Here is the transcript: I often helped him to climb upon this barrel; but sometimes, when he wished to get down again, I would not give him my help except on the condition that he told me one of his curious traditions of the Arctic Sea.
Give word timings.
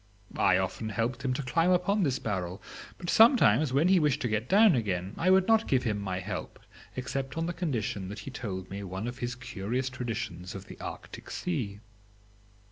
I 0.39 0.57
often 0.57 0.89
helped 0.89 1.23
him 1.23 1.31
to 1.35 1.43
climb 1.43 1.69
upon 1.69 2.01
this 2.01 2.17
barrel; 2.17 2.59
but 2.97 3.07
sometimes, 3.07 3.71
when 3.71 3.87
he 3.87 3.99
wished 3.99 4.19
to 4.23 4.27
get 4.27 4.49
down 4.49 4.73
again, 4.73 5.13
I 5.15 5.29
would 5.29 5.47
not 5.47 5.67
give 5.67 5.83
him 5.83 6.01
my 6.01 6.17
help 6.21 6.59
except 6.95 7.37
on 7.37 7.45
the 7.45 7.53
condition 7.53 8.09
that 8.09 8.17
he 8.25 8.31
told 8.31 8.71
me 8.71 8.81
one 8.83 9.07
of 9.07 9.19
his 9.19 9.35
curious 9.35 9.89
traditions 9.89 10.55
of 10.55 10.65
the 10.65 10.79
Arctic 10.79 11.29
Sea. 11.29 11.81